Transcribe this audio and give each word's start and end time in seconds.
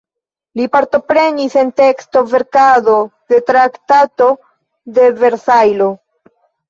Li 0.59 0.63
partoprenis 0.75 1.57
en 1.63 1.67
teksto-verkado 1.81 2.95
de 3.35 3.39
Traktato 3.51 4.31
de 4.97 5.11
Versajlo. 5.21 5.91